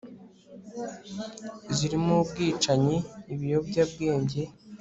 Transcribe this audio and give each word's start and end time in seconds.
zirimo 1.75 2.13
ubwicanyi 2.23 2.97
ibiyobyabwenge 3.33 4.41